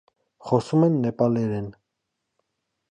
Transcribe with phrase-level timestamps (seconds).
[0.51, 1.69] Խոսում են նեպալերեն։